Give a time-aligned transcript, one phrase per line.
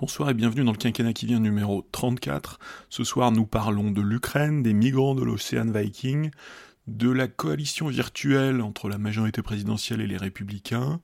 [0.00, 2.60] Bonsoir et bienvenue dans le quinquennat qui vient numéro 34.
[2.88, 6.30] Ce soir, nous parlons de l'Ukraine, des migrants de l'océan Viking,
[6.86, 11.00] de la coalition virtuelle entre la majorité présidentielle et les républicains,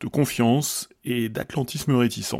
[0.00, 2.34] de confiance et d'atlantisme réticent.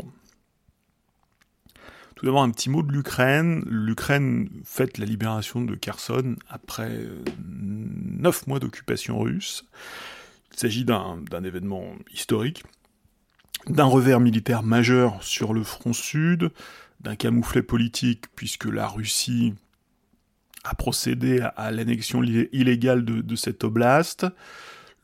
[2.17, 3.63] Tout d'abord, un petit mot de l'Ukraine.
[3.65, 6.99] L'Ukraine fête la libération de Kherson après
[7.47, 9.63] neuf mois d'occupation russe.
[10.51, 12.65] Il s'agit d'un événement historique
[13.67, 16.51] d'un revers militaire majeur sur le front sud,
[17.01, 19.53] d'un camouflet politique puisque la Russie
[20.63, 24.25] a procédé à, l'annexion illégale de, de cette oblast,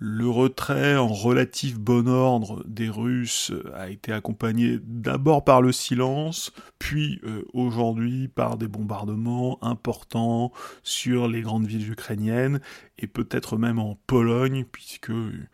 [0.02, 6.53] le retrait en relatif bon ordre des Russes a été accompagné d'abord par le silence,
[6.80, 12.62] puis euh, aujourd'hui par des bombardements importants sur les grandes villes ukrainiennes
[12.98, 15.48] et peut-être même en Pologne, puisque une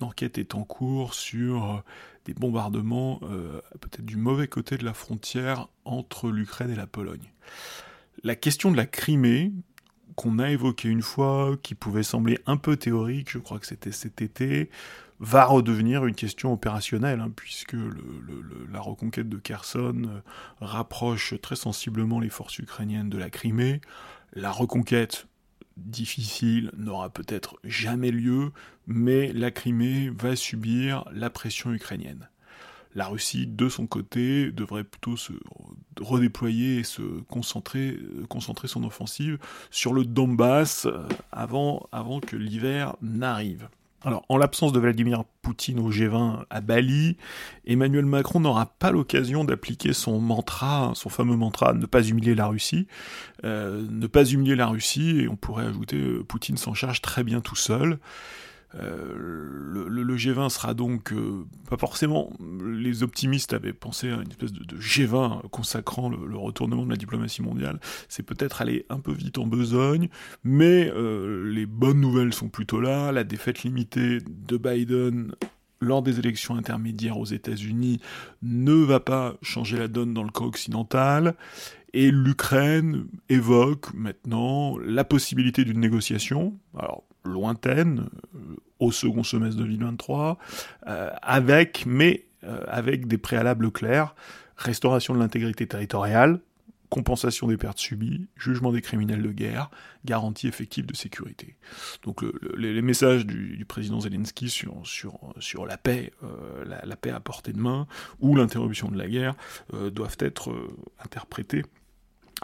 [0.00, 1.78] enquête est en cours sur euh,
[2.26, 7.32] des bombardements euh, peut-être du mauvais côté de la frontière entre l'Ukraine et la Pologne.
[8.22, 9.52] La question de la Crimée,
[10.16, 13.92] qu'on a évoqué une fois, qui pouvait sembler un peu théorique, je crois que c'était
[13.92, 14.70] cet été,
[15.20, 17.76] va redevenir une question opérationnelle, hein, puisque
[18.72, 20.20] la reconquête de Kherson euh,
[20.60, 23.82] rapproche très sensiblement les forces ukrainiennes de la Crimée.
[24.32, 25.26] La reconquête
[25.76, 28.52] difficile n'aura peut-être jamais lieu,
[28.86, 32.29] mais la Crimée va subir la pression ukrainienne
[32.94, 35.32] la Russie, de son côté, devrait plutôt se
[36.00, 39.38] redéployer et se concentrer, euh, son offensive
[39.70, 41.88] sur le Donbass euh, avant,
[42.20, 43.68] que l'hiver n'arrive.
[44.02, 47.18] Alors, en l'absence de Vladimir Poutine au G20 à Bali,
[47.66, 52.46] Emmanuel Macron n'aura pas l'occasion d'appliquer son mantra, son fameux mantra ne pas humilier la
[52.46, 52.86] Russie.
[53.44, 57.40] Euh, ne pas humilier la Russie, et on pourrait ajouter Poutine s'en charge très bien
[57.40, 57.98] tout seul.
[58.76, 62.32] Euh, le, G20 sera donc euh, pas forcément.
[62.64, 67.42] Les optimistes avaient pensé à une espèce de, G20 consacrant le, retournement de la diplomatie
[67.42, 67.80] mondiale.
[68.08, 70.08] C'est peut-être aller un peu vite en besogne,
[70.44, 73.12] mais euh, les bonnes nouvelles sont plutôt là.
[73.12, 75.32] La défaite limitée de Biden
[75.80, 78.00] lors des élections intermédiaires aux États-Unis
[78.42, 81.34] ne va pas changer la donne dans le camp occidental.
[81.92, 86.54] Et l'Ukraine évoque maintenant la possibilité d'une négociation.
[86.78, 90.38] Alors, lointaine, euh, au second semestre 2023,
[90.86, 94.14] euh, avec, mais euh, avec des préalables clairs,
[94.56, 96.40] restauration de l'intégrité territoriale,
[96.88, 99.70] compensation des pertes subies, jugement des criminels de guerre,
[100.04, 101.56] garantie effective de sécurité.
[102.02, 102.24] Donc
[102.56, 106.12] les, messages du, président Zelensky sur, sur, sur la paix,
[106.66, 107.86] la, paix à portée de main,
[108.18, 109.36] ou l'interruption de la guerre,
[109.92, 110.52] doivent être
[110.98, 111.62] interprétés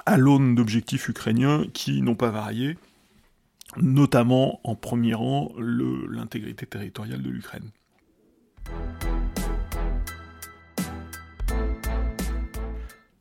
[0.04, 2.76] à l'aune d'objectifs ukrainiens qui n'ont pas varié,
[3.80, 7.70] notamment en premier rang l'intégrité territoriale de l'Ukraine.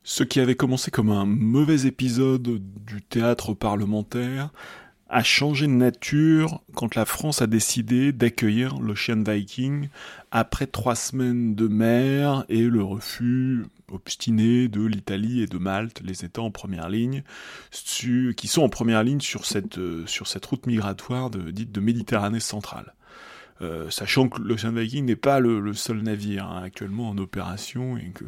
[0.02, 4.50] Ce qui avait commencé comme un mauvais épisode du théâtre parlementaire
[5.08, 9.88] a changé de nature quand la France a décidé d'accueillir l'Ocean Viking
[10.30, 16.24] après trois semaines de mer et le refus obstiné de l'Italie et de Malte, les
[16.24, 17.22] États en première ligne,
[17.70, 22.40] qui sont en première ligne sur cette, euh, sur cette route migratoire dite de Méditerranée
[22.40, 22.94] centrale.
[23.62, 28.10] Euh, sachant que l'Ocean Viking n'est pas le, seul navire hein, actuellement en opération et
[28.10, 28.26] que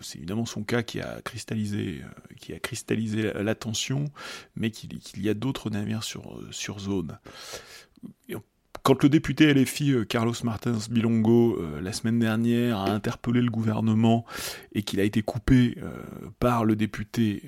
[0.00, 4.06] c'est évidemment son cas qui a cristallisé, euh, l'attention,
[4.54, 7.18] mais qu'il y a d'autres navires sur zone.
[8.86, 13.50] Quand le député LFI euh, Carlos Martins Bilongo euh, la semaine dernière a interpellé le
[13.50, 14.24] gouvernement
[14.74, 15.90] et qu'il a été coupé euh,
[16.38, 17.42] par le député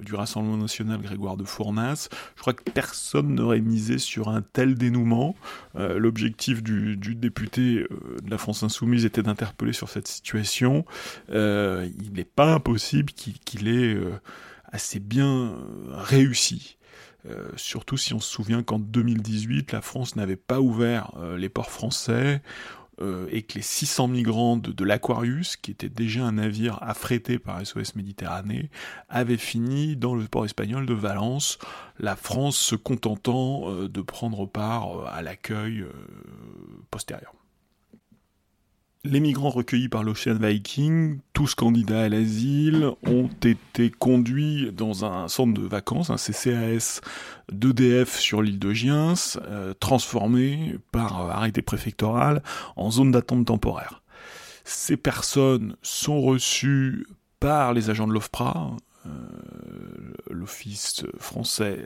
[0.00, 4.76] du Rassemblement national Grégoire de Fournas, je crois que personne n'aurait misé sur un tel
[4.76, 5.36] dénouement.
[5.74, 7.84] L'objectif du, député
[8.22, 10.84] de la France Insoumise était d'interpeller sur cette situation.
[11.28, 13.98] il n'est pas impossible qu'il ait
[14.72, 15.54] assez bien
[15.90, 16.77] réussi.
[17.28, 21.48] Euh, surtout si on se souvient qu'en 2018, la France n'avait pas ouvert euh, les
[21.48, 22.42] ports français
[23.00, 27.64] euh, et que les 600 migrants de, l'Aquarius, qui était déjà un navire affrété par
[27.64, 28.70] SOS Méditerranée,
[29.08, 31.58] avaient fini dans le port espagnol de Valence,
[31.98, 35.84] la France se contentant de prendre part à l'accueil
[36.90, 37.37] postérieur.
[39.04, 45.28] Les migrants recueillis par l'Ocean Viking, tous candidats à l'asile, ont été conduits dans un
[45.28, 47.00] centre de vacances, un CCAS
[47.52, 52.42] d'EDF sur l'île de Giens, euh, transformé par euh, arrêté préfectoral
[52.74, 54.02] en zone d'attente temporaire.
[54.64, 57.06] Ces personnes sont reçues
[57.38, 59.10] par les agents de l'OFPRA, euh,
[60.28, 61.84] l'Office français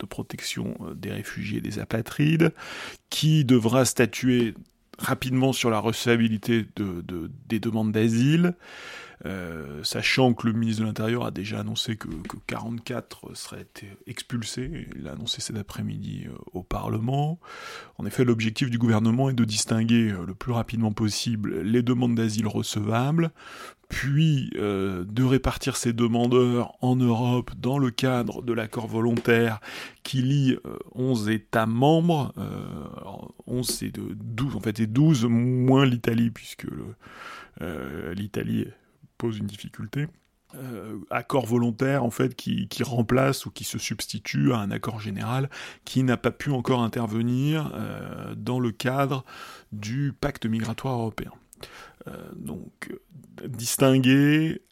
[0.00, 2.52] de protection des réfugiés et des apatrides,
[3.10, 4.54] qui devra statuer
[4.98, 8.54] rapidement sur la recevabilité de, des demandes d'asile.
[9.82, 12.08] sachant que le ministre de l'Intérieur a déjà annoncé que,
[12.46, 13.66] 44 seraient
[14.06, 14.88] expulsés.
[14.96, 17.38] Il l'a annoncé cet après-midi au Parlement.
[17.98, 22.46] En effet, l'objectif du gouvernement est de distinguer le plus rapidement possible les demandes d'asile
[22.46, 23.30] recevables
[23.88, 29.60] puis euh, de répartir ces demandeurs en Europe dans le cadre de l'accord volontaire
[30.02, 30.56] qui lie
[30.94, 32.62] 11 euh, États membres, euh,
[33.46, 36.66] 11 et de 12, en fait, et 12 moins l'Italie, puisque
[37.62, 38.66] euh, l'Italie
[39.16, 40.06] pose une difficulté.
[41.10, 45.50] accord volontaire en fait qui, remplace ou qui se substitue à un accord général
[45.84, 47.70] qui n'a pas pu encore intervenir
[48.36, 49.24] dans le cadre
[49.72, 51.32] du pacte migratoire européen.
[52.06, 52.94] Euh, donc,
[53.44, 54.62] distinguer,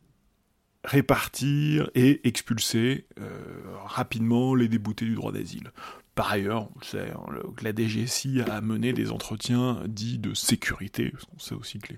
[0.85, 3.29] répartir et expulser euh,
[3.85, 5.73] rapidement les déboutés du droit d'asile.
[6.15, 7.27] Par ailleurs, on sait, hein,
[7.63, 11.93] la DGSI a mené des entretiens dits de sécurité, parce qu'on sait aussi que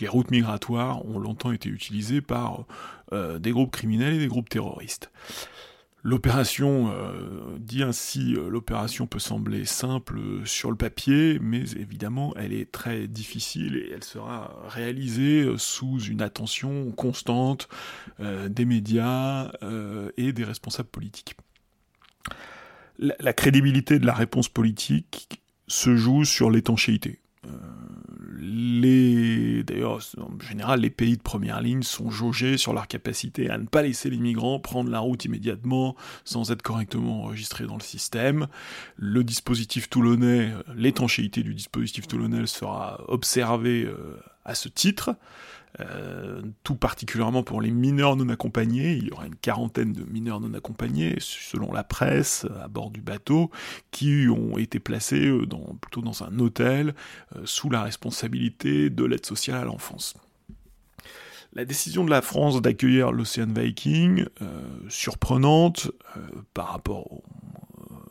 [0.00, 2.66] les, routes migratoires ont longtemps été utilisées par
[3.12, 5.10] euh, des groupes criminels et des groupes terroristes.
[6.06, 12.52] L'opération, euh, dit ainsi, euh, l'opération peut sembler simple sur le papier, mais évidemment, elle
[12.52, 17.68] est très difficile et elle sera réalisée euh, sous une attention constante
[18.20, 19.50] des médias
[20.16, 21.34] et des responsables politiques.
[22.98, 27.18] la, crédibilité de la réponse politique se joue sur l'étanchéité
[28.46, 33.58] les, d'ailleurs, en général, les pays de première ligne sont jaugés sur leur capacité à
[33.58, 37.82] ne pas laisser les migrants prendre la route immédiatement sans être correctement enregistrés dans le
[37.82, 38.46] système.
[38.96, 45.16] Le dispositif toulonnais, l'étanchéité du dispositif toulonnais sera observée euh, à ce titre.
[45.80, 48.94] Euh, tout particulièrement pour les mineurs non accompagnés.
[48.94, 53.02] Il y aura une quarantaine de mineurs non accompagnés, selon la presse, à bord du
[53.02, 53.50] bateau,
[53.90, 55.46] qui ont été placés euh,
[55.80, 56.94] plutôt dans un hôtel
[57.34, 60.14] euh, sous la responsabilité de l'aide sociale à l'enfance.
[61.52, 64.26] La décision de la France d'accueillir l'Océan Viking,
[64.88, 65.90] surprenante
[66.52, 67.22] par rapport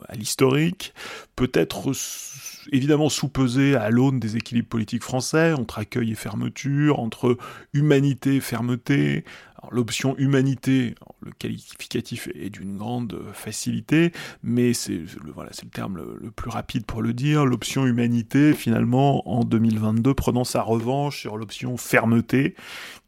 [0.07, 0.95] à l'historique,
[1.35, 1.93] peut être
[2.71, 7.37] évidemment sous-pesé à l'aune des équilibres politiques français, entre accueil et fermeture, entre
[7.73, 9.23] humanité et fermeté.
[9.71, 14.11] L'option humanité, le qualificatif est d'une grande facilité,
[14.43, 17.45] mais c'est le, voilà, le terme le, plus rapide pour le dire.
[17.45, 22.55] L'option humanité, finalement, en 2022, prenant sa revanche sur l'option fermeté,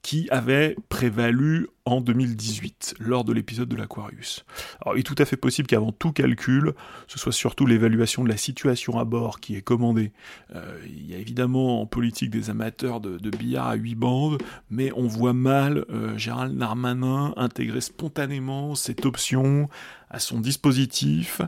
[0.08, 4.46] qui avait prévalu en 2018, lors de l'épisode de l'Aquarius.
[4.82, 6.72] Alors il est tout à fait possible qu'avant tout calcul,
[7.08, 10.14] ce soit surtout l'évaluation de la situation à bord qui est commandée.
[10.56, 14.38] Euh, il y a évidemment en politique des amateurs de, billard à huit bandes,
[14.70, 19.68] mais on voit mal euh, Gérald Darmanin intégrer spontanément cette option
[20.10, 21.42] à son dispositif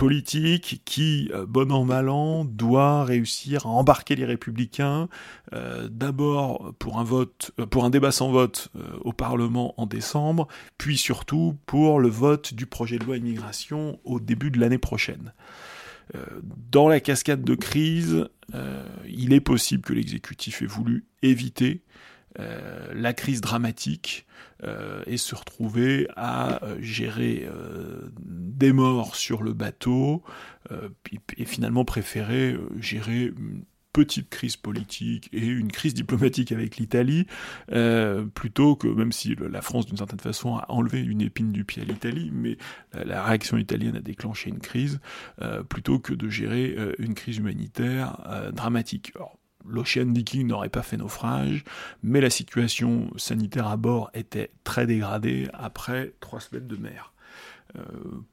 [0.00, 5.10] politique qui, euh, bon an mal an, doit réussir à embarquer les républicains
[5.52, 8.70] euh, d'abord pour un vote, euh, pour un débat sans vote
[9.02, 10.48] au Parlement en décembre,
[10.78, 15.34] puis surtout pour le vote du projet de loi immigration au début de l'année prochaine.
[16.70, 18.26] dans la cascade de crise,
[19.06, 21.82] il est possible que l'exécutif ait voulu éviter
[22.38, 24.26] euh, la crise dramatique
[24.62, 27.48] euh, et se retrouver à euh, gérer
[28.20, 30.22] des morts sur le bateau
[31.36, 37.26] et finalement préférer gérer une petite crise politique et une crise diplomatique avec l'Italie,
[38.34, 41.82] plutôt que, même si la France d'une certaine façon a enlevé une épine du pied
[41.82, 42.56] à l'Italie, mais
[42.92, 45.00] la, réaction italienne a déclenché une crise,
[45.68, 49.12] plutôt que de gérer une crise humanitaire dramatique
[49.66, 51.64] l'Ocean Viking n'aurait pas fait naufrage,
[52.02, 57.12] mais la situation sanitaire à bord était très dégradée après trois semaines de mer.
[57.76, 57.82] Euh,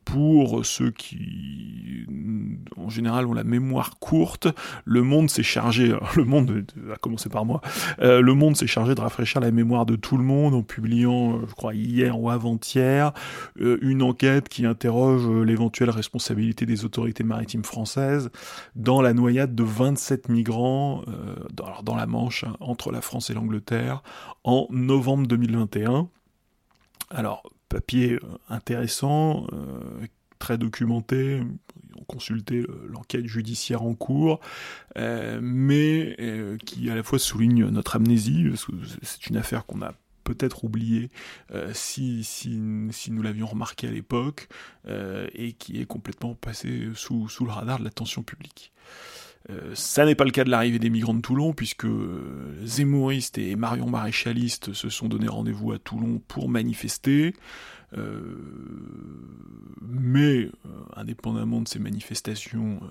[0.06, 2.06] pour ceux qui,
[2.78, 4.48] en général, ont la mémoire courte,
[4.86, 7.62] le monde s'est chargé, le monde a commencé par moi,
[8.00, 11.38] euh, le monde s'est chargé de rafraîchir la mémoire de tout le monde en publiant,
[11.38, 13.14] euh, je crois, hier ou avant-hier,
[13.60, 18.30] une enquête qui interroge l'éventuelle responsabilité des autorités maritimes françaises
[18.76, 21.04] dans la noyade de 27 migrants
[21.54, 24.04] dans, dans, la Manche, hein, entre la France et l'Angleterre,
[24.44, 26.08] en novembre 2021.
[27.10, 28.20] Alors, papier euh,
[28.50, 30.06] intéressant, euh,
[30.40, 31.42] très documenté,
[32.00, 34.40] on consultait l'enquête judiciaire en cours,
[34.98, 36.16] euh, mais
[36.66, 39.94] qui à la fois souligne notre amnésie, parce que c'est une affaire qu'on a
[40.24, 41.10] peut-être oubliée
[41.74, 44.48] si, si, si, nous l'avions remarqué à l'époque,
[44.88, 48.72] et qui est complètement passée sous, sous le radar de l'attention publique.
[49.50, 53.38] Euh, ça n'est pas le cas de l'arrivée des migrants de Toulon, puisque euh, Zemmouristes
[53.38, 57.34] et Marion Maréchalistes se sont donné rendez-vous à Toulon pour manifester.
[57.98, 58.36] Euh,
[59.82, 60.50] mais,
[60.96, 62.82] indépendamment de ces manifestations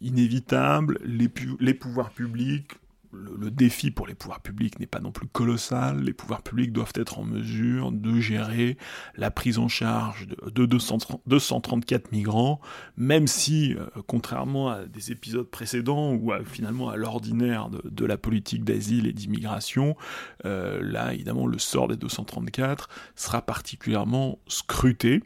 [0.00, 1.28] inévitables, les,
[1.60, 2.72] les pouvoirs publics
[3.12, 6.02] le, défi pour les pouvoirs publics n'est pas non plus colossal.
[6.02, 8.76] Les pouvoirs publics doivent être en mesure de gérer
[9.16, 12.60] la prise en charge de, 234 migrants,
[12.96, 18.64] même si, euh, contrairement à des épisodes précédents ou finalement à l'ordinaire de, la politique
[18.64, 19.96] d'asile et d'immigration,
[20.44, 25.22] euh, là, évidemment, le sort des 234 sera particulièrement scruté.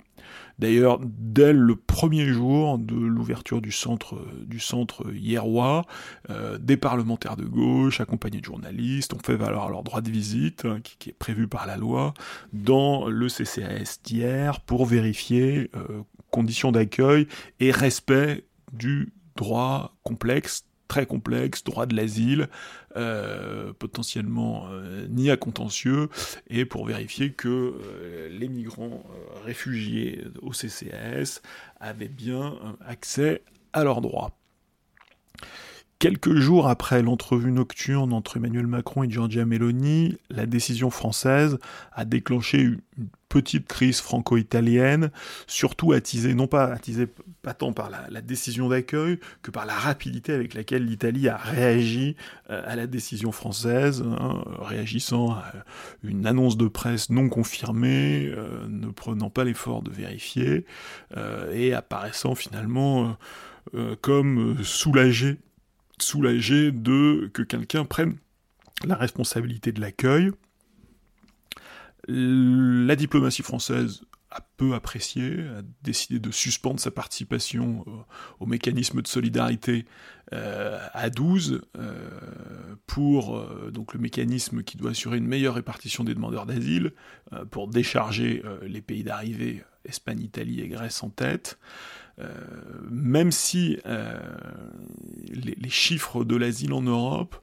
[0.59, 5.85] D'ailleurs, dès le premier jour de l'ouverture du centre, du centre hierois,
[6.31, 10.65] euh, des parlementaires de gauche, accompagnés de journalistes, ont fait valoir leur droit de visite,
[10.65, 12.15] hein, qui, est prévu par la loi,
[12.53, 17.27] dans le CCAS d'hier pour vérifier euh, conditions d'accueil
[17.61, 22.49] et respect du droit complexe très complexe, droit de l'asile,
[22.97, 26.09] euh, potentiellement euh, ni à contentieux,
[26.49, 29.03] et pour vérifier que euh, les migrants
[29.45, 31.41] réfugiés au CCAS
[31.81, 34.37] avaient bien accès à leurs droits.
[35.99, 41.59] Quelques jours après l'entrevue nocturne entre Emmanuel Macron et Giorgia Meloni, la décision française
[41.93, 42.81] a déclenché une
[43.31, 45.11] petite crise franco-italienne,
[45.47, 47.09] surtout attisée, non pas attisée
[47.41, 52.15] pas tant par la, décision d'accueil que par la rapidité avec laquelle l'Italie a réagi
[52.51, 55.51] euh, à la décision française, hein, réagissant à
[56.03, 60.67] une annonce de presse non confirmée, euh, ne prenant pas l'effort de vérifier,
[61.17, 63.17] euh, et apparaissant finalement
[64.01, 65.39] comme soulagé
[65.99, 68.17] soulagé de que quelqu'un prenne
[68.85, 70.31] la responsabilité de l'accueil.
[72.09, 77.91] La diplomatie française a peu apprécié, a décidé de suspendre sa participation euh,
[78.41, 79.87] au mécanisme de solidarité
[80.33, 82.11] euh, à 12 euh,
[82.87, 86.93] pour donc le mécanisme qui doit assurer une meilleure répartition des demandeurs d'asile
[87.51, 91.59] pour décharger les pays d'arrivée Espagne, Italie et Grèce en tête.
[92.19, 92.31] Euh,
[92.91, 94.19] même si euh,
[95.29, 97.37] les, chiffres de l'asile en Europe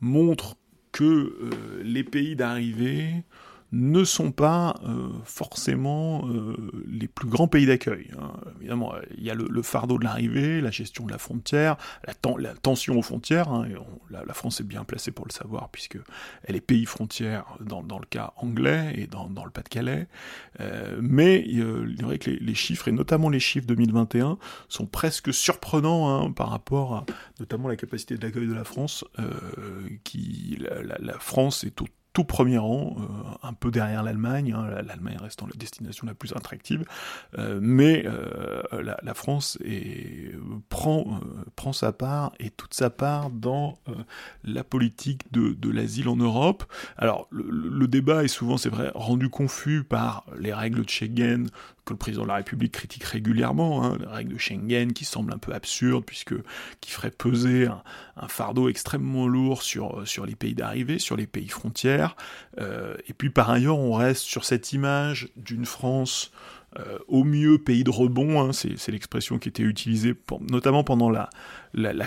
[0.00, 0.56] montrent
[0.92, 3.24] que euh, les pays d'arrivée
[3.72, 6.56] ne sont pas euh, forcément euh,
[6.88, 8.10] les plus grands pays d'accueil.
[8.18, 8.32] Hein.
[8.58, 12.98] Évidemment, il y a le, fardeau de l'arrivée, la gestion de la frontière, la, tension
[12.98, 13.48] aux frontières.
[13.48, 13.68] Hein,
[14.10, 15.98] la, France est bien placée pour le savoir puisque
[16.44, 20.08] elle est pays frontière dans, le cas anglais et dans, le Pas-de-Calais.
[20.60, 25.32] Euh, mais il est vrai que les, chiffres et notamment les chiffres 2021 sont presque
[25.32, 27.06] surprenants hein, par rapport à
[27.38, 29.04] notamment la capacité d'accueil de la France,
[30.04, 34.82] qui la, la France est au tout premier rang, euh, un peu derrière l'Allemagne, hein,
[34.86, 36.84] l'Allemagne restant la destination la plus attractive,
[37.38, 38.62] euh, mais euh,
[39.02, 39.58] la, France
[40.68, 41.20] prend,
[41.72, 43.78] sa part et toute sa part dans
[44.44, 46.64] la politique de, de l'asile en Europe.
[46.96, 51.48] Alors le, débat est souvent, c'est vrai, rendu confus par les règles de Schengen,
[51.90, 55.38] le président de la République critique régulièrement, hein, les règles de Schengen qui semblent un
[55.38, 56.34] peu absurdes, puisque
[56.80, 61.48] qui ferait peser un, fardeau extrêmement lourd sur, sur les pays d'arrivée, sur les pays
[61.48, 62.16] frontières.
[62.58, 66.30] Euh, et puis par ailleurs, on reste sur cette image d'une France
[66.78, 70.14] euh, au mieux pays de rebond, hein, c'est l'expression qui était utilisée
[70.48, 71.28] notamment pendant la,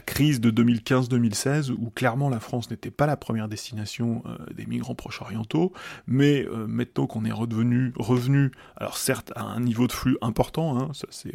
[0.06, 4.96] crise de 2015-2016, où clairement la France n'était pas la première destination euh, des migrants
[4.96, 5.74] proche-orientaux,
[6.08, 10.78] mais euh, maintenant qu'on est redevenu, revenu, alors certes à un niveau de flux important,
[10.80, 11.34] hein, ça c'est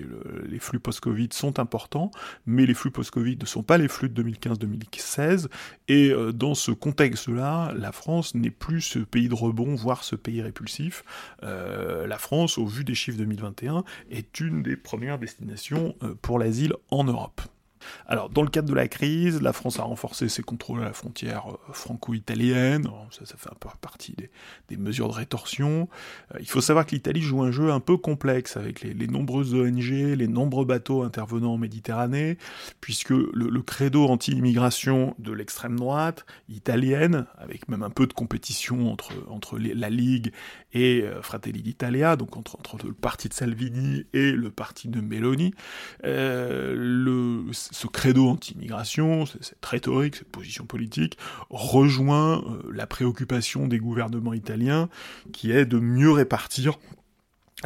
[0.49, 2.11] les flux post-Covid sont importants,
[2.47, 5.49] mais les flux post-Covid ne sont pas les flux de 2015-2016,
[5.89, 10.41] et dans ce contexte-là, la France n'est plus ce pays de rebond, voire ce pays
[10.41, 11.05] répulsif.
[11.43, 16.73] la France, au vu des chiffres 2021 est une des premières destinations euh, pour l'asile
[16.91, 17.43] en Europe.
[18.07, 20.93] Alors, dans le cadre de la crise, la France a renforcé ses contrôles à la
[20.93, 22.89] frontière euh, franco-italienne.
[23.11, 24.15] Ça, ça fait un peu partie
[24.69, 25.89] des, mesures de rétorsion.
[26.35, 29.55] Euh, il faut savoir que l'Italie joue un jeu un peu complexe avec les, nombreuses
[29.55, 32.39] ONG, les nombreux bateaux intervenant en Méditerranée,
[32.81, 39.13] puisque le, credo anti-immigration de l'extrême droite italienne, avec même un peu de compétition entre,
[39.29, 40.33] entre la Ligue
[40.73, 45.01] et euh, Fratelli d'Italia, donc entre, entre, le parti de Salvini et le parti de
[45.01, 45.53] Meloni,
[46.03, 51.19] le ce credo anti-immigration, cette rhétorique, cette position politique,
[51.51, 54.89] rejoint euh, la préoccupation des gouvernements italiens,
[55.33, 56.79] qui est de mieux répartir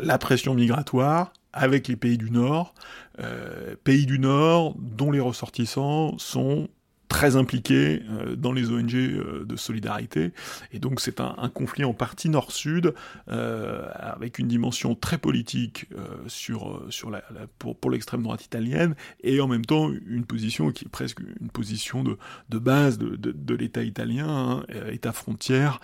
[0.00, 2.74] la pression migratoire avec les pays du Nord,
[3.20, 6.68] euh, pays du Nord dont les ressortissants sont
[7.12, 10.32] très impliqués euh, dans les ONG euh, de solidarité.
[10.72, 12.94] Et donc c'est un, conflit en partie nord-sud,
[13.28, 15.86] euh, avec une dimension très politique
[16.26, 17.22] sur, sur la,
[17.58, 21.50] pour, pour l'extrême droite italienne, et en même temps une position qui est presque une
[21.50, 22.16] position de,
[22.48, 25.80] de base de, de, l'État italien, hein, État frontière,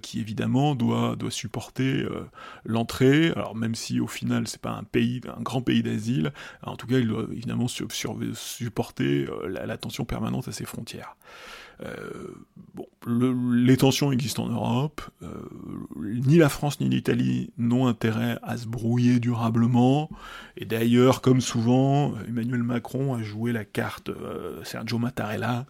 [0.00, 2.06] qui évidemment doit, doit supporter
[2.64, 6.32] l'entrée, alors même si au final c'est pas un pays, un grand pays d'asile,
[6.62, 11.16] en tout cas il doit évidemment supporter l'attention permanente à ses frontières.
[12.74, 15.00] bon, les tensions existent en Europe,
[16.02, 20.10] ni la France ni l'Italie n'ont intérêt à se brouiller durablement,
[20.56, 24.10] et d'ailleurs, comme souvent, Emmanuel Macron a joué la carte
[24.64, 25.66] Sergio Mattarella,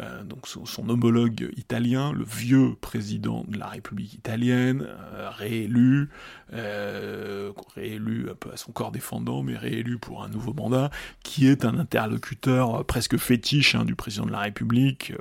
[0.00, 6.10] euh, donc son, homologue italien, le vieux président de la République italienne, euh, réélu,
[6.52, 10.90] euh, réélu un peu à son corps défendant, mais réélu pour un nouveau mandat,
[11.22, 15.12] qui est un interlocuteur presque fétiche hein, du président de la République.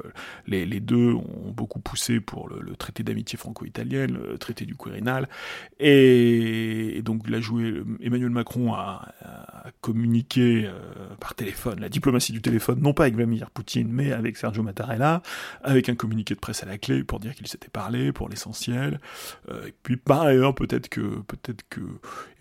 [0.48, 5.30] Les, deux ont beaucoup poussé pour le, traité d'amitié franco-italienne, le traité du Quirinal,
[5.80, 9.14] et, donc l'a joué Emmanuel Macron a,
[9.82, 10.70] communiqué
[11.20, 15.22] par téléphone, la diplomatie du téléphone, non pas avec Vladimir Poutine, mais avec Sergio Mattarella,
[15.64, 19.00] avec un communiqué de presse à la clé pour dire qu'ils s'étaient parlé pour l'essentiel.
[19.50, 21.82] Euh, et puis par ailleurs, peut-être que peut-être que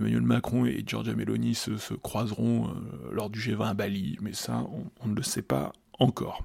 [0.01, 4.67] Emmanuel Macron et Giorgia Meloni se, croiseront euh, lors du G20 à Bali, mais ça,
[5.01, 6.43] on ne le sait pas encore.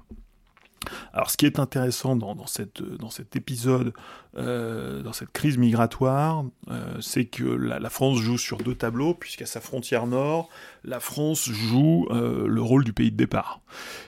[1.12, 3.92] Alors, ce qui est intéressant dans, cette, dans cet épisode,
[4.36, 9.46] euh, dans cette crise migratoire, euh, c'est que la, France joue sur deux tableaux, puisqu'à
[9.46, 10.48] sa frontière nord,
[10.84, 13.60] la France joue euh, le rôle du pays de départ.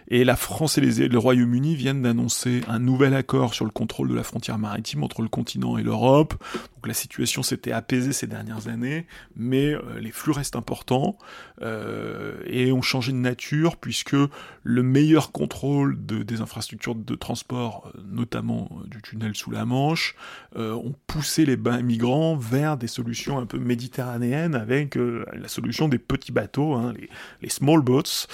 [0.08, 4.08] Et la France et les, le Royaume-Uni viennent d'annoncer un nouvel accord sur le contrôle
[4.08, 6.34] de la frontière maritime entre le continent et l'Europe.
[6.76, 11.16] Donc la situation s'était apaisée ces dernières années, mais les flux restent importants
[11.60, 14.16] et ont changé de nature, puisque
[14.64, 19.64] le meilleur contrôle de, des infrastructures de transport, euh, notamment euh, du tunnel sous la
[19.64, 20.11] Manche,
[20.56, 25.98] euh, ont poussé les migrants vers des solutions un peu méditerranéennes avec la solution des
[25.98, 26.94] petits bateaux, hein,
[27.40, 28.26] les, small boats,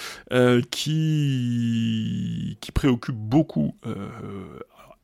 [0.71, 3.75] qui, qui préoccupent beaucoup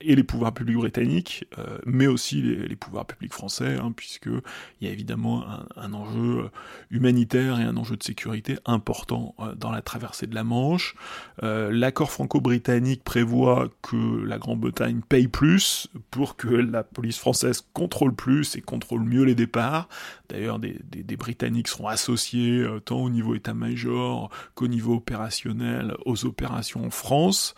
[0.02, 4.42] et les pouvoirs publics britanniques, euh, mais aussi les, pouvoirs publics français, hein, puisqu'il
[4.82, 5.46] y a évidemment
[5.78, 6.50] un, enjeu euh,
[6.92, 10.96] humanitaire et un enjeu de sécurité important euh, dans la traversée de la Manche.
[11.42, 18.56] L'accord franco-britannique prévoit que la Grande-Bretagne paye plus pour que la police française contrôle plus
[18.56, 19.88] et contrôle mieux les départs.
[20.30, 26.86] D'ailleurs, des, des, Britanniques seront associés tant au niveau état-major qu'au niveau opérationnel aux opérations
[26.86, 27.54] en France.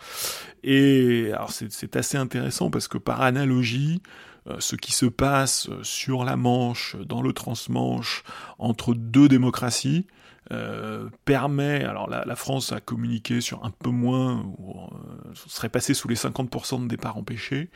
[0.62, 2.27] Et alors c'est assez intéressant
[2.70, 4.00] parce que par analogie,
[4.48, 8.22] euh, ce qui se passe sur la Manche, dans le transmanche,
[8.58, 10.06] entre deux démocraties,
[10.50, 16.08] euh, permet, alors la, France a communiqué sur un peu moins, euh, serait passé sous
[16.08, 17.70] les 50% de départs empêchés,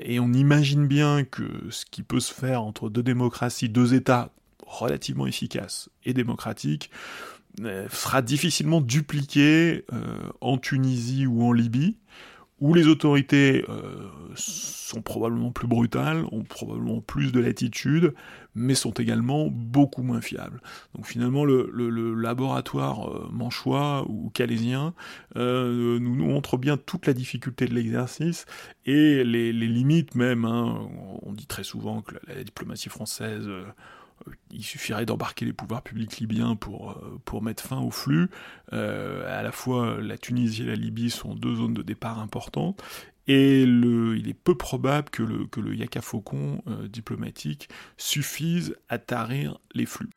[0.00, 4.30] et on imagine bien que ce qui peut se faire entre deux démocraties, deux États
[4.64, 6.90] relativement efficaces et démocratiques,
[7.90, 9.84] sera difficilement dupliqué
[10.40, 11.96] en Tunisie ou en Libye,
[12.58, 18.14] où les autorités euh, sont probablement plus brutales, ont probablement plus de latitude,
[18.54, 20.62] mais sont également beaucoup moins fiables.
[20.94, 24.94] Donc finalement, le, laboratoire euh, manchois ou calaisien
[25.36, 28.46] euh, nous, montre bien toute la difficulté de l'exercice
[28.86, 30.46] et les, limites même.
[30.46, 30.88] Hein.
[31.22, 33.50] On dit très souvent que la, diplomatie française
[34.50, 38.28] il suffirait d'embarquer les pouvoirs publics libyens pour, euh, mettre fin au flux.
[38.72, 42.82] Euh, à la fois, la Tunisie et la Libye sont deux zones de départ importantes,
[43.26, 48.98] et le, il est peu probable que le, que yaka faucon euh, diplomatique suffise à
[48.98, 50.10] tarir les flux.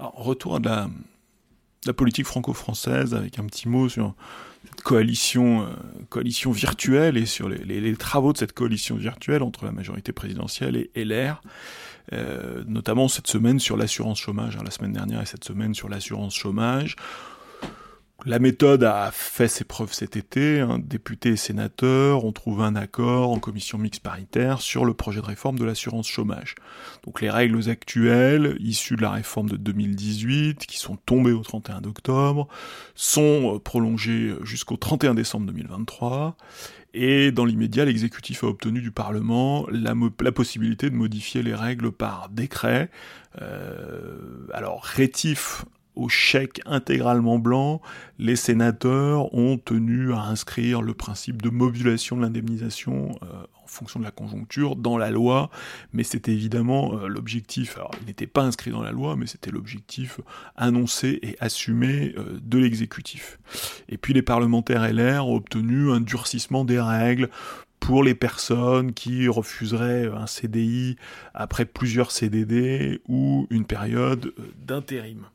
[0.00, 0.88] Retour à la,
[1.86, 4.14] la politique franco-française avec un petit mot sur
[4.82, 5.66] coalition, euh,
[6.08, 11.04] coalition virtuelle et sur les, travaux de cette coalition virtuelle entre la majorité présidentielle et
[11.04, 11.40] LR,
[12.12, 15.88] euh, notamment cette semaine sur l'assurance chômage, hein, la semaine dernière et cette semaine sur
[15.88, 16.96] l'assurance chômage.
[18.26, 20.60] La méthode a fait ses preuves cet été.
[20.60, 20.78] Hein.
[20.82, 25.26] Députés et sénateurs ont trouvé un accord en commission mixte paritaire sur le projet de
[25.26, 26.54] réforme de l'assurance chômage.
[27.04, 31.84] Donc les règles actuelles, issues de la réforme de 2018, qui sont tombées au 31
[31.84, 32.48] octobre,
[32.94, 36.38] sont euh, prolongées jusqu'au 31 décembre 2023.
[36.94, 39.94] Et dans l'immédiat, l'exécutif a obtenu du Parlement la,
[40.32, 42.88] possibilité de modifier les règles par décret.
[43.42, 47.80] Euh, alors rétif au chèque intégralement blanc,
[48.18, 53.26] les sénateurs ont tenu à inscrire le principe de modulation de l'indemnisation euh,
[53.62, 55.50] en fonction de la conjoncture dans la loi,
[55.92, 59.50] mais c'était évidemment euh, l'objectif, alors il n'était pas inscrit dans la loi, mais c'était
[59.50, 60.20] l'objectif
[60.56, 63.38] annoncé et assumé euh, de l'exécutif.
[63.88, 67.30] Et puis les parlementaires LR ont obtenu un durcissement des règles
[67.80, 70.96] pour les personnes qui refuseraient un CDI
[71.34, 75.26] après plusieurs CDD ou une période d'intérim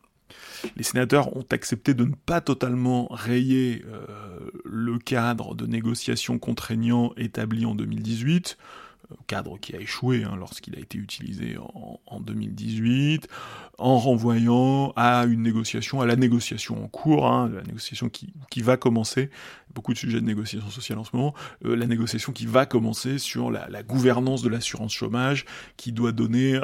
[0.75, 7.13] les sénateurs ont accepté de ne pas totalement rayer euh, le cadre de négociation contraignant
[7.17, 8.57] établi en 2018.
[9.27, 13.27] Cadre qui a échoué hein, lorsqu'il a été utilisé en, 2018,
[13.77, 18.77] en renvoyant à une négociation, à la négociation en cours, hein, la négociation qui, va
[18.77, 19.29] commencer,
[19.73, 21.33] beaucoup de sujets de négociation sociale en ce moment,
[21.65, 25.45] euh, la négociation qui va commencer sur la, gouvernance de l'assurance chômage,
[25.77, 26.63] qui doit donner euh,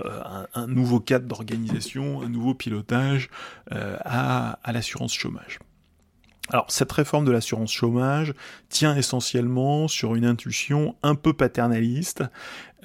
[0.53, 3.29] un, nouveau cadre d'organisation, un nouveau pilotage
[3.71, 5.59] euh, à l'assurance chômage.
[6.49, 8.33] Alors cette réforme de l'assurance chômage
[8.69, 12.23] tient essentiellement sur une intuition un peu paternaliste.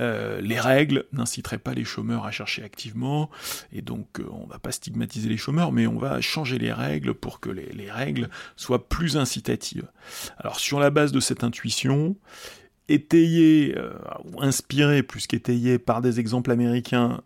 [0.01, 3.29] Euh, les règles n'inciteraient pas les chômeurs à chercher activement,
[3.71, 7.13] et donc euh, on va pas stigmatiser les chômeurs, mais on va changer les règles
[7.13, 9.91] pour que les, règles soient plus incitatives.
[10.39, 12.17] Alors sur la base de cette intuition,
[12.89, 13.93] étayée euh,
[14.25, 17.21] ou inspirée plus qu'étayée par des exemples américains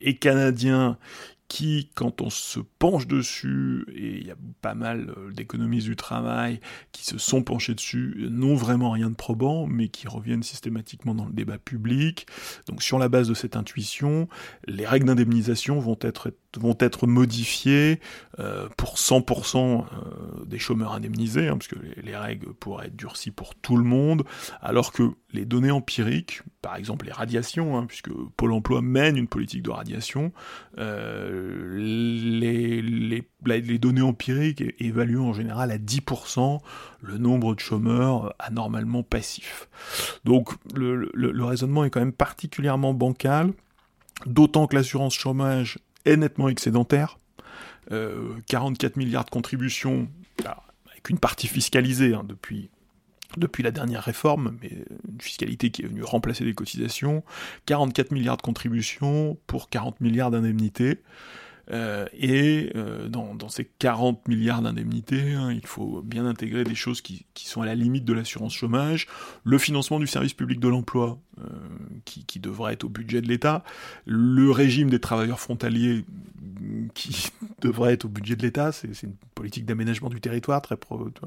[0.00, 0.98] et canadiens
[1.48, 5.96] qui, quand on se penche dessus, et il y a pas mal euh, d'économistes du
[5.96, 6.60] travail
[6.92, 11.26] qui se sont penchés dessus, n'ont vraiment rien de probant, mais qui reviennent systématiquement dans
[11.26, 12.26] le débat public.
[12.68, 14.28] Donc sur la base de cette intuition,
[14.66, 18.00] les règles d'indemnisation vont être vont être modifiées
[18.38, 23.30] euh, pour 100% euh, des chômeurs indemnisés, hein, parce que les, règles pourraient être durcies
[23.30, 24.24] pour tout le monde,
[24.62, 29.28] alors que les données empiriques, par exemple les radiations, hein, puisque Pôle Emploi mène une
[29.28, 30.32] politique de radiation,
[31.76, 33.22] les,
[33.78, 36.60] données empiriques évaluent en général à 10%
[37.02, 39.68] le nombre de chômeurs anormalement passifs.
[40.24, 43.52] Donc le raisonnement est quand même particulièrement bancal,
[44.24, 47.18] d'autant que l'assurance chômage est nettement excédentaire.
[47.88, 50.08] 44 euh, milliards de contributions,
[50.90, 52.70] avec une partie fiscalisée hein, depuis,
[53.36, 54.70] depuis la dernière réforme, mais
[55.08, 57.22] une fiscalité qui est venue remplacer les cotisations.
[57.66, 61.02] 44 milliards de contributions pour 40 milliards d'indemnités.
[61.72, 67.00] Euh, et euh, dans, ces 40 milliards d'indemnités, hein, il faut bien intégrer des choses
[67.00, 69.08] qui sont à la limite de l'assurance chômage,
[69.44, 71.48] le financement du service public de l'emploi, euh,
[72.04, 73.64] qui, qui, devrait être au budget de l'État,
[74.04, 76.04] le régime des travailleurs frontaliers,
[76.94, 80.62] qui devrait être au budget de l'État, c'est une politique d'aménagement du territoire,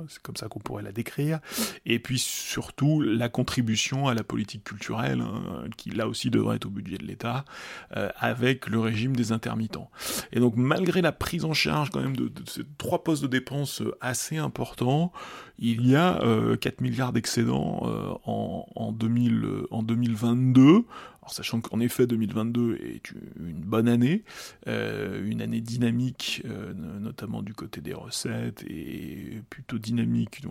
[0.07, 1.39] c'est comme ça qu'on pourrait la décrire,
[1.85, 6.65] et puis surtout la contribution à la politique culturelle, hein, qui là aussi devrait être
[6.65, 7.45] au budget de l'État,
[7.91, 9.91] avec le régime des intermittents.
[10.31, 13.81] Et donc malgré la prise en charge quand même de, ces trois postes de dépenses
[13.81, 15.11] euh, assez importants,
[15.57, 20.85] il y a 4 euh, milliards d'excédents euh, en, en, 2000, en 2022
[21.31, 24.23] sachant qu'en effet 2022 est une bonne année,
[24.67, 30.41] euh, une année dynamique, euh, notamment du côté des recettes, et plutôt dynamique,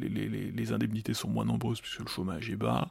[0.00, 2.90] les, indemnités sont moins nombreuses puisque le chômage est bas,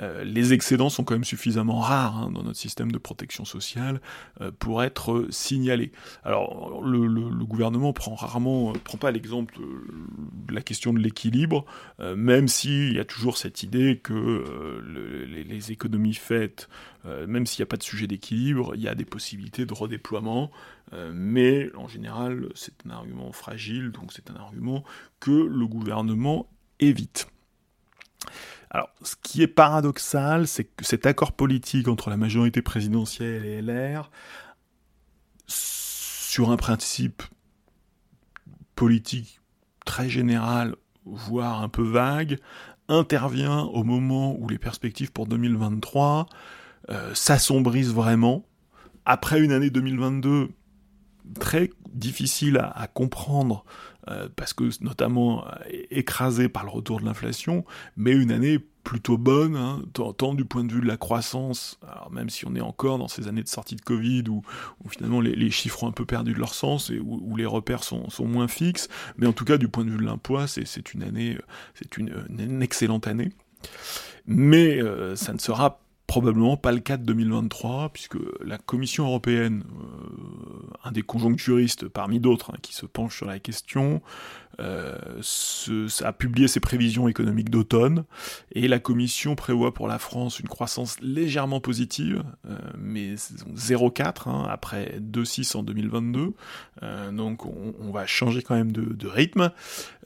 [0.00, 4.00] euh, les excédents sont quand même suffisamment rares hein, dans notre système de protection sociale
[4.58, 5.92] pour être signalés.
[6.24, 9.58] Alors le, gouvernement prend rarement, prend pas l'exemple
[10.50, 11.64] la question de l'équilibre,
[11.98, 14.82] même s'il y a toujours cette idée que
[15.26, 16.68] les, les économies fait,
[17.06, 19.72] euh, même s'il n'y a pas de sujet d'équilibre, il y a des possibilités de
[19.72, 20.50] redéploiement,
[20.92, 24.84] euh, mais en général, c'est un argument fragile, donc c'est un argument
[25.18, 27.28] que le gouvernement évite.
[28.70, 33.62] Alors, ce qui est paradoxal, c'est que cet accord politique entre la majorité présidentielle et
[33.62, 34.10] LR,
[35.46, 37.22] sur un principe
[38.76, 39.39] politique
[39.90, 42.38] très général, voire un peu vague,
[42.86, 46.26] intervient au moment où les perspectives pour 2023
[46.90, 48.46] euh, s'assombrissent vraiment,
[49.04, 50.50] après une année 2022
[51.40, 53.64] très difficile à, comprendre,
[54.08, 55.50] euh, parce que notamment euh,
[55.90, 57.64] écrasée par le retour de l'inflation,
[57.96, 61.78] mais une année plutôt bonne, hein, tant, du point de vue de la croissance,
[62.10, 64.42] même si on est encore dans ces années de sortie de Covid où,
[64.88, 68.08] finalement les, chiffres ont un peu perdu de leur sens et où, les repères sont,
[68.20, 71.38] moins fixes, mais en tout cas du point de vue de l'emploi, c'est une année,
[71.74, 73.30] c'est une, excellente année.
[74.26, 79.62] Mais euh, ça ne sera probablement pas le cas de 2023, puisque la Commission européenne,
[79.62, 84.02] euh, un des conjoncturistes parmi d'autres hein, qui se penche sur la question,
[84.58, 84.98] euh,
[86.02, 88.06] a publié ses prévisions économiques d'automne,
[88.50, 94.48] et la Commission prévoit pour la France une croissance légèrement positive, euh, mais 0,4 hein,
[94.50, 96.32] après 2,6 en 2022,
[97.12, 99.52] donc on, va changer quand même de, de rythme,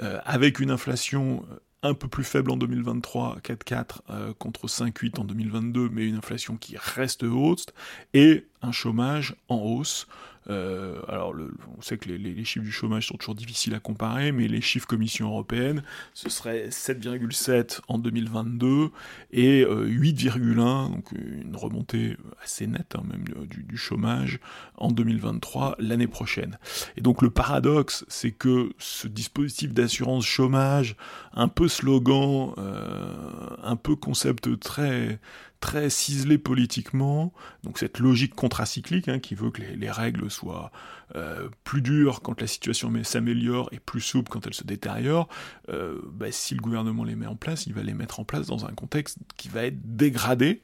[0.00, 1.44] avec une inflation
[1.84, 6.56] un peu plus faible en 2023, 4,4 euh, contre 5,8 en 2022, mais une inflation
[6.56, 7.74] qui reste haute,
[8.14, 10.08] et un chômage en hausse,
[10.50, 13.80] Euh, alors, le, on sait que les, les, chiffres du chômage sont toujours difficiles à
[13.80, 18.90] comparer, mais les chiffres Commission européenne, ce serait 7,7 en 2022
[19.32, 24.40] et 8,1, euh, donc une remontée assez nette hein, même du, du, chômage
[24.76, 26.58] en 2023 l'année prochaine.
[26.96, 30.96] Et donc le paradoxe, c'est que ce dispositif d'assurance chômage,
[31.32, 35.18] un peu slogan, euh, un peu concept très
[35.64, 40.70] très ciselé politiquement, donc cette logique contracyclique hein, qui veut que les, règles soient
[41.16, 45.26] euh, plus dures quand la situation s'améliore et plus souples quand elle se détériore,
[45.70, 48.46] euh, bah, si le gouvernement les met en place, il va les mettre en place
[48.46, 50.60] dans un contexte qui va être dégradé.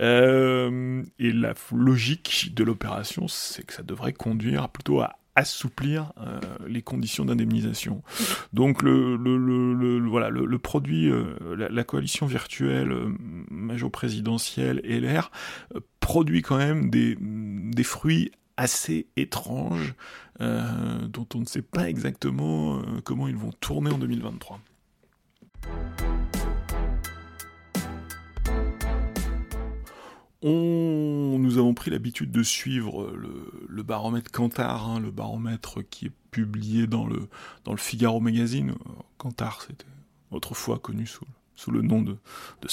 [0.00, 6.40] Euh, et la logique de l'opération, c'est que ça devrait conduire plutôt à assouplir euh,
[6.66, 8.02] les conditions d'indemnisation.
[8.52, 9.16] Donc le,
[10.08, 11.34] voilà le, produit, euh,
[11.70, 13.14] la, coalition virtuelle euh,
[13.50, 15.30] major-présidentielle LR
[16.00, 19.94] produit quand même des fruits assez étranges
[20.38, 24.60] dont on ne sait pas exactement comment ils vont tourner en 2023.
[30.42, 36.86] Nous avons pris l'habitude de suivre le, baromètre Kantar, hein, le baromètre qui est publié
[36.86, 37.28] dans le,
[37.76, 38.74] Figaro Magazine.
[39.18, 39.84] Kantar, c'était
[40.30, 42.16] autrefois connu sous, le nom de,
[42.62, 42.68] de.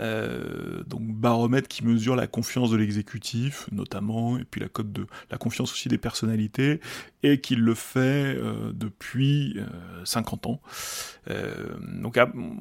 [0.00, 5.06] Euh, donc baromètre qui mesure la confiance de l'exécutif, notamment, et puis la cote de
[5.30, 6.80] la confiance aussi des personnalités,
[7.22, 9.58] et qui le fait euh, depuis
[10.04, 10.60] 50 euh, ans.
[12.00, 12.18] donc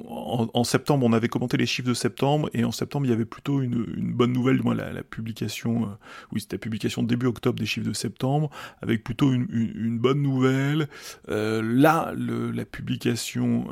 [0.08, 3.26] en, septembre, on avait commenté les chiffres de septembre, et en septembre, il y avait
[3.26, 5.98] plutôt une, bonne nouvelle, moi la, la publication,
[6.34, 8.50] oui c'était la publication début octobre des chiffres de septembre,
[8.82, 10.90] avec plutôt une, bonne nouvelle.
[11.28, 13.68] là, le, la publication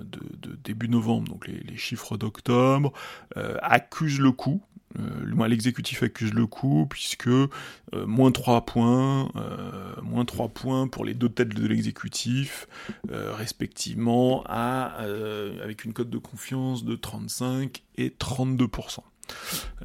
[0.00, 2.95] de, début novembre, donc les, les chiffres d'octobre, euh,
[3.62, 4.62] accuse le coup.
[4.98, 7.48] Euh, l'exécutif accuse le coup puisque euh,
[7.92, 9.30] moins 3 points,
[10.02, 12.68] moins 3 points pour les deux têtes de l'exécutif,
[13.10, 19.00] respectivement avec une cote de confiance de 35 et 32%.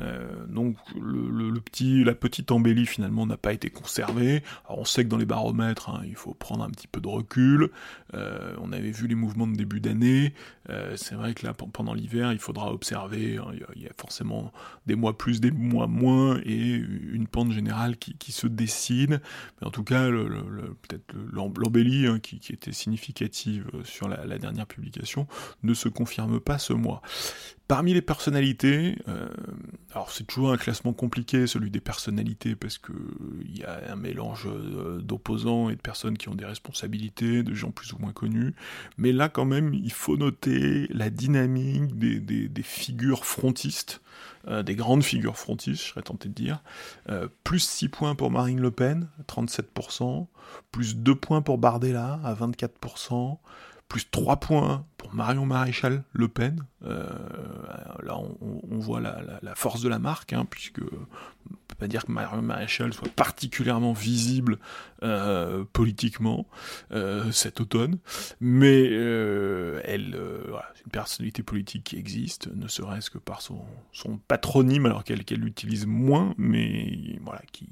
[0.02, 4.44] Euh, donc le, petit, la petite embellie finalement n'a pas été conservée.
[4.70, 7.70] On sait que dans les baromètres, hein, il faut prendre un petit peu de recul.
[8.14, 10.34] Euh, on avait vu les mouvements de début d'année.
[10.70, 13.38] Euh, c'est vrai que là, pendant l'hiver, il faudra observer.
[13.38, 14.52] Hein, il y, a forcément
[14.86, 19.20] des mois plus, des mois moins, et une pente générale qui, se dessine.
[19.60, 20.26] Mais en tout cas, le,
[20.88, 25.28] peut-être l'embellie hein, qui, était significative sur la dernière publication
[25.64, 27.02] ne se confirme pas ce mois.
[27.72, 29.30] Parmi les personnalités, euh,
[29.94, 32.92] alors c'est toujours un classement compliqué, celui des personnalités, parce que
[33.46, 37.54] il y a un mélange euh, d'opposants et de personnes qui ont des responsabilités, de
[37.54, 38.56] gens plus ou moins connus.
[38.98, 44.02] Mais là, quand même, il faut noter la dynamique des, figures frontistes,
[44.50, 46.62] euh, des grandes figures frontistes, je serais tenté de dire.
[47.46, 50.28] plus 6 points pour Marine Le Pen, 37%,
[50.74, 53.38] plus 2 points pour Bardella, à 24%,
[53.92, 56.64] plus 3 points pour Marion Maréchal Le Pen.
[56.86, 57.10] Euh,
[58.04, 62.12] là, on, voit la, force de la marque, hein, puisque on peut pas dire que
[62.14, 64.60] Marion Maréchal soit particulièrement visible
[65.04, 66.48] euh, politiquement
[66.94, 67.98] euh, cet automne,
[68.40, 68.86] mais
[69.84, 70.18] elle,
[70.76, 73.60] c'est une personnalité politique qui existe, ne serait-ce que par son,
[73.92, 77.68] son patronyme, alors qu'elle l'utilise moins, mais voilà, qui,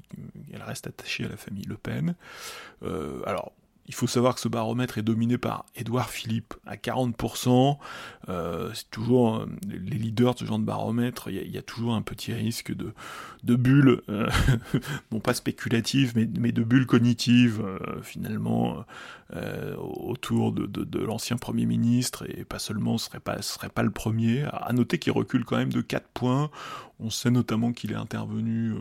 [0.52, 2.14] elle reste attachée à la famille Le Pen.
[3.24, 3.54] alors,
[3.86, 7.76] il faut savoir que ce baromètre est dominé par Édouard Philippe à 40%.
[8.28, 11.28] Euh, c'est toujours euh, les leaders de ce genre de baromètre.
[11.28, 12.92] Il y, a toujours un petit risque de,
[13.42, 14.30] de bulles, euh,
[15.12, 17.64] non pas spéculatives, mais, de bulles cognitives
[18.02, 18.84] finalement
[19.76, 23.90] autour de, de, l'ancien Premier ministre et pas seulement, ce serait pas, serait pas le
[23.90, 24.44] premier.
[24.52, 26.50] À noter qu'il recule quand même de 4 points.
[27.02, 28.74] On sait notamment qu'il est intervenu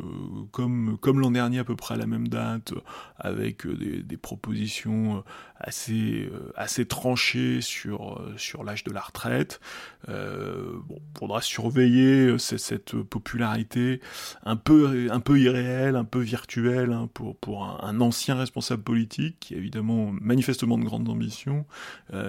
[0.52, 2.74] comme, comme l'an dernier à peu près à la même date,
[3.18, 5.22] avec des, des propositions euh,
[5.60, 9.60] assez, euh, assez tranché sur, euh, sur l'âge de la retraite.
[10.08, 14.00] bon, faudra surveiller cette popularité
[14.44, 19.38] un peu, un peu irréelle, un peu virtuelle hein, pour, pour un, ancien responsable politique
[19.40, 21.66] qui a évidemment manifestement de grandes ambitions,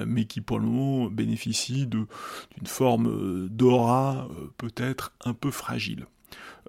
[0.07, 2.07] mais qui pour le moment bénéficie d'une
[2.67, 6.07] forme d'aura peut-être un peu fragile.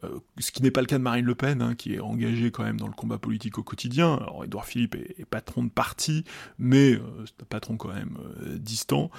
[0.04, 2.52] Euh, ce qui n'est pas le cas de Marine Le Pen, hein, qui est engagée
[2.52, 4.16] quand même dans le combat politique au quotidien.
[4.16, 6.24] Alors Édouard Philippe est, patron de parti,
[6.58, 9.12] mais euh, c'est un patron quand même euh, distant,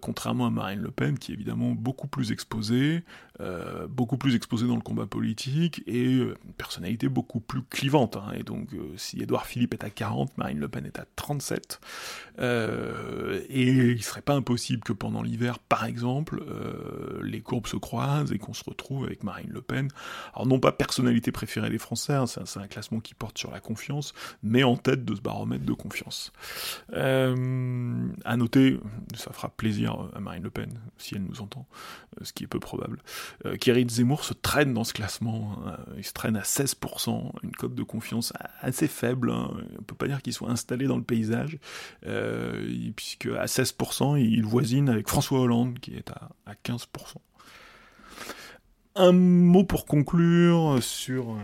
[0.00, 3.02] contrairement à Marine Le Pen, qui est évidemment beaucoup plus exposée,
[3.88, 8.16] beaucoup plus exposée dans le combat politique, et une personnalité beaucoup plus clivante.
[8.16, 8.32] Hein.
[8.34, 11.80] et donc si Édouard Philippe est à 40, Marine Le Pen est à 37.
[12.38, 16.44] et il serait pas impossible que pendant l'hiver, par exemple,
[17.22, 19.88] les courbes se croisent et qu'on se retrouve avec Marine Le Pen.
[20.34, 23.60] Alors non pas personnalité préférée des Français, hein, c'est un, classement qui porte sur la
[23.60, 26.32] confiance, mais en tête de ce baromètre de confiance.
[26.92, 28.80] Euh, à noter,
[29.14, 31.66] ça fera plaisir à Marine Le Pen, si elle nous entend,
[32.20, 33.00] euh, ce qui est peu probable,
[33.46, 33.56] euh,
[33.88, 35.76] Zemmour se traîne dans ce classement, hein.
[35.96, 39.50] il se traîne à 16%, une cote de confiance assez faible, hein.
[39.78, 41.58] on peut pas dire qu'il soit installé dans le paysage,
[42.06, 47.16] euh, puisque à 16%, il voisine avec François Hollande, qui est à 15%.
[48.96, 51.36] Un mot pour conclure sur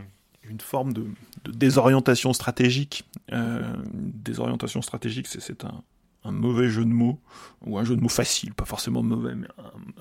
[0.51, 1.07] une forme de,
[1.49, 3.05] désorientation stratégique.
[3.33, 5.83] Euh, désorientation stratégique, c'est un,
[6.31, 7.19] mauvais jeu de mots,
[7.65, 9.49] ou un jeu de mots facile, pas forcément mauvais, mais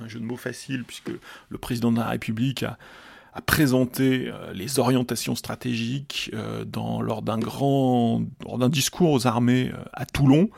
[0.01, 1.12] un, jeu de mots facile, puisque
[1.49, 2.77] le président de la République a,
[3.45, 8.21] présenté euh, les orientations stratégiques euh, lors d'un grand,
[8.57, 10.49] d'un discours aux armées à Toulon,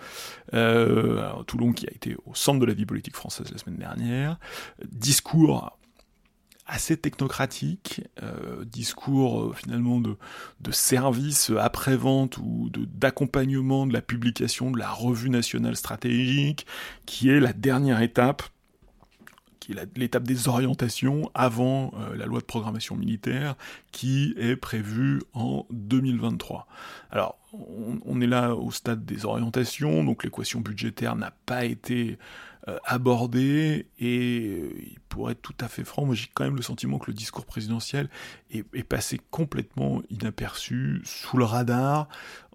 [0.51, 4.39] Toulon qui a été au centre de la vie politique française la semaine dernière,
[4.89, 5.77] discours
[6.71, 10.15] assez technocratique, euh, discours euh, finalement de,
[10.61, 16.65] de service après-vente ou d'accompagnement de, la publication de la revue nationale stratégique,
[17.05, 18.43] qui est la dernière étape
[19.59, 23.55] qui est l'étape des orientations avant euh, la loi de programmation militaire
[23.91, 26.67] qui est prévue en 2023.
[27.11, 32.17] Alors, on, est là au stade des orientations, donc l'équation budgétaire n'a pas été
[32.67, 34.75] euh, abordé et euh,
[35.09, 37.47] pour être tout à fait franc, moi j'ai quand même le sentiment que le discours
[37.47, 38.07] présidentiel
[38.51, 42.07] est, passé complètement inaperçu, sous le radar.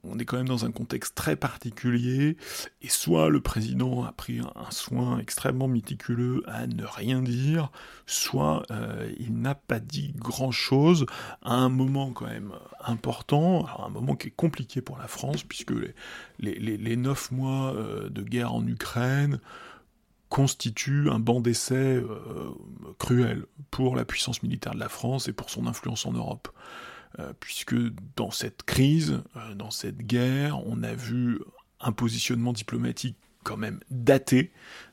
[0.04, 2.36] On est quand même dans un contexte très particulier
[2.82, 7.72] et soit le président a pris un, soin extrêmement méticuleux à ne rien dire,
[8.06, 11.06] soit euh, il n'a pas dit grand-chose
[11.42, 12.52] à un moment quand même
[12.84, 15.74] important, un moment qui est compliqué pour la France puisque
[16.38, 17.74] les, neuf mois
[18.08, 19.40] de guerre en Ukraine,
[20.28, 22.50] constitue un banc d'essai euh,
[22.98, 26.48] cruel pour la puissance militaire de la France et pour son influence en Europe.
[27.18, 27.76] Euh, puisque
[28.16, 31.40] dans cette crise, euh, dans cette guerre, on a vu
[31.80, 34.50] un positionnement diplomatique quand même daté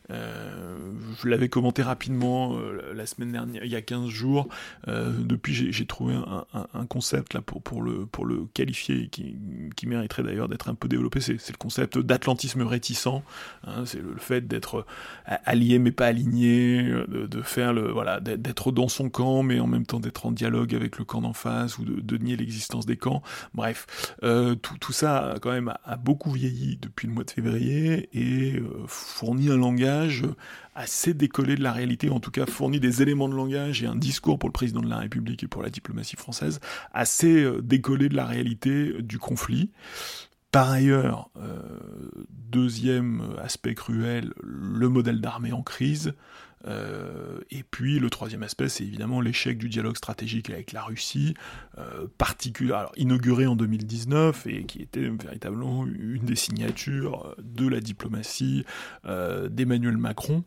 [0.10, 4.48] je l'avais commenté rapidement euh, la semaine dernière, il y a 15 jours.
[4.88, 9.36] Euh, depuis, j'ai trouvé un, concept là pour, le, pour le qualifier qui,
[9.76, 11.22] qui mériterait d'ailleurs d'être un peu développé.
[11.22, 13.08] C'est le concept d'atlantisme réticent.
[13.08, 14.86] Hein, c'est le, fait d'être
[15.26, 19.86] allié mais pas aligné, de, faire le voilà, d'être dans son camp mais en même
[19.86, 23.22] temps d'être en dialogue avec le camp d'en face ou de, nier l'existence des camps.
[23.54, 28.62] Bref, tout, tout, ça quand même a, beaucoup vieilli depuis le mois de février et
[28.88, 29.92] fournit un langage
[30.75, 33.95] assez décollé de la réalité, en tout cas fournit des éléments de langage et un
[33.95, 36.60] discours pour le président de la République et pour la diplomatie française
[36.93, 39.71] assez euh, décollé de la réalité du conflit.
[40.51, 41.58] Par ailleurs, euh,
[42.29, 46.13] deuxième aspect cruel, le modèle d'armée en crise.
[46.65, 51.34] Euh, et puis le troisième aspect, c'est évidemment l'échec du dialogue stratégique avec la Russie,
[51.78, 52.08] euh,
[52.97, 58.65] inauguré en 2019 et qui était véritablement une des signatures de la diplomatie
[59.06, 60.43] euh, d'Emmanuel Macron.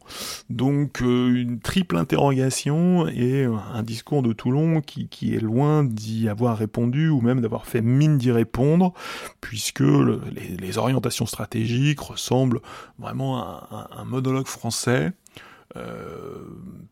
[0.50, 6.29] Donc euh, une triple interrogation et un discours de Toulon qui, qui est loin d'y
[6.29, 8.92] avoir répondu ou même d'avoir fait mine d'y répondre,
[9.40, 12.61] puisque les, orientations stratégiques ressemblent
[12.98, 15.12] vraiment à un monologue français
[15.76, 16.38] euh,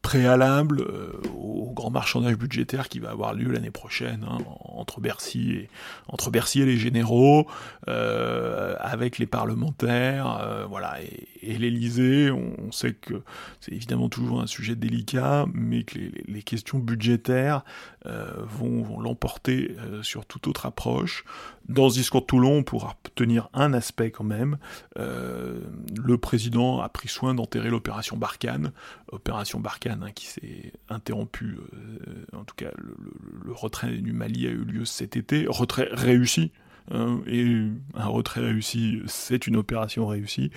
[0.02, 5.52] préalable euh, au grand marchandage budgétaire qui va avoir lieu l'année prochaine hein, entre Bercy
[5.52, 5.70] et
[6.08, 7.46] entre Bercy et les généraux,
[7.88, 10.98] euh, avec les parlementaires, voilà,
[11.42, 12.30] et, l'Élysée.
[12.30, 13.22] On, sait que
[13.60, 17.64] c'est évidemment toujours un sujet délicat, mais que les, questions budgétaires
[18.04, 21.24] vont l'emporter sur toute autre approche.
[21.68, 24.58] Dans ce discours de Toulon, on pourra tenir un aspect quand même.
[24.96, 28.72] le président a pris soin d'enterrer l'opération Barkhane
[29.14, 34.50] opération Barkhane hein, qui s'est interrompue, euh, en tout cas le, retrait du Mali a
[34.50, 36.50] eu lieu cet été, retrait réussi,
[36.90, 40.50] hein, et un retrait réussi, c'est une opération réussie.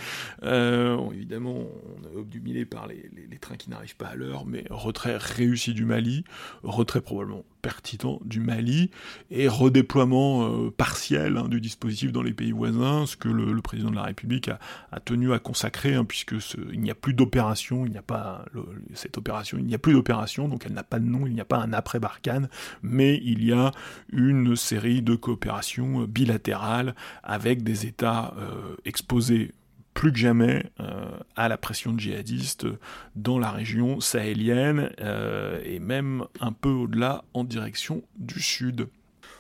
[0.44, 1.68] Euh, évidemment,
[2.16, 6.24] on est par les trains qui n'arrivent pas à l'heure, mais retrait réussi du Mali,
[6.64, 8.92] retrait probablement pertinent du Mali
[9.30, 13.92] et redéploiement euh, partiel hein, du dispositif dans les pays voisins, ce que le, président
[13.92, 16.36] de la République a, tenu à consacrer, hein, puisque
[16.72, 18.46] il n'y a plus d'opération, il n'y a pas
[18.94, 21.42] cette opération, il n'y a plus d'opération, donc elle n'a pas de nom, il n'y
[21.42, 22.48] a pas un après Barkhane,
[22.82, 23.72] mais il y a
[24.14, 29.52] une série de coopérations bilatérales avec des États euh, exposés
[29.98, 32.68] plus que jamais euh, à la pression djihadiste
[33.16, 38.90] dans la région sahélienne euh, et même un peu au-delà en direction du sud.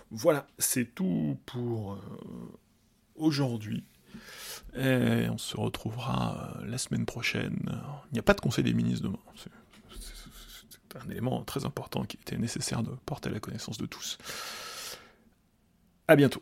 [0.09, 1.97] Voilà, c'est tout pour euh,
[3.13, 3.83] aujourd'hui.
[4.75, 7.59] Et on se retrouvera la semaine prochaine.
[8.09, 9.19] Il n'y a pas de conseil des ministres demain.
[11.05, 14.17] un élément très important qui était nécessaire de porter à la connaissance de tous.
[16.07, 16.41] À bientôt.